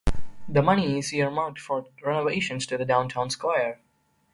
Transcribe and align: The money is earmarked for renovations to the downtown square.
The 0.49 0.63
money 0.63 0.97
is 0.97 1.13
earmarked 1.13 1.59
for 1.59 1.85
renovations 2.03 2.65
to 2.65 2.75
the 2.75 2.85
downtown 2.85 3.29
square. 3.29 3.81